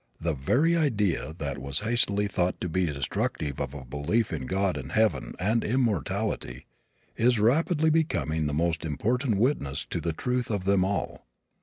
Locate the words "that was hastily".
1.37-2.25